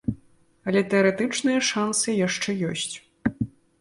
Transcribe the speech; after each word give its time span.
Але 0.69 0.81
тэарэтычныя 0.93 1.59
шанцы 1.69 2.17
яшчэ 2.27 2.57
ёсць. 2.71 2.95